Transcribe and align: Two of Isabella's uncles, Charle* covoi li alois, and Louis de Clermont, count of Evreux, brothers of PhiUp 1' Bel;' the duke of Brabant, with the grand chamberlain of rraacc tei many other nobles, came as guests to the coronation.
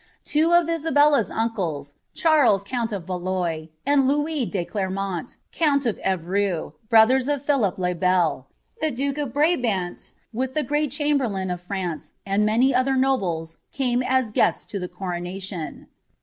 Two 0.25 0.51
of 0.51 0.67
Isabella's 0.67 1.29
uncles, 1.29 1.93
Charle* 2.15 2.57
covoi 2.57 3.07
li 3.07 3.07
alois, 3.07 3.67
and 3.85 4.07
Louis 4.07 4.47
de 4.47 4.65
Clermont, 4.65 5.37
count 5.51 5.85
of 5.85 5.99
Evreux, 6.03 6.73
brothers 6.89 7.29
of 7.29 7.45
PhiUp 7.45 7.77
1' 7.77 7.99
Bel;' 7.99 8.47
the 8.81 8.89
duke 8.89 9.19
of 9.19 9.31
Brabant, 9.31 10.13
with 10.33 10.55
the 10.55 10.63
grand 10.63 10.91
chamberlain 10.91 11.51
of 11.51 11.67
rraacc 11.67 12.13
tei 12.25 12.37
many 12.39 12.73
other 12.73 12.95
nobles, 12.97 13.57
came 13.71 14.01
as 14.01 14.31
guests 14.31 14.65
to 14.71 14.79
the 14.79 14.87
coronation. 14.89 15.85